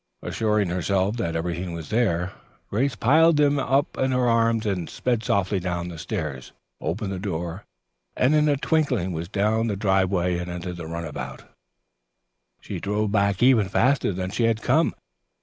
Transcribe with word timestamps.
Assuring 0.23 0.69
herself 0.69 1.17
that 1.17 1.35
everything 1.35 1.73
was 1.73 1.89
there, 1.89 2.31
Grace 2.71 2.95
piled 2.95 3.37
them 3.37 3.59
up 3.59 3.99
in 3.99 4.11
her 4.13 4.27
arms 4.27 4.65
and 4.65 4.89
sped 4.89 5.23
softly 5.23 5.59
down 5.59 5.89
the 5.89 5.99
stairs, 5.99 6.53
opened 6.81 7.11
the 7.13 7.19
door, 7.19 7.65
and 8.17 8.33
in 8.33 8.49
a 8.49 8.57
twinkling 8.57 9.11
was 9.11 9.27
down 9.29 9.67
the 9.67 9.75
drive 9.75 10.11
and 10.11 10.49
into 10.49 10.73
the 10.73 10.87
runabout. 10.87 11.43
She 12.61 12.79
drove 12.79 13.11
back 13.11 13.43
even 13.43 13.69
faster 13.69 14.11
than 14.11 14.31
she 14.31 14.45
had 14.45 14.63
come. 14.63 14.95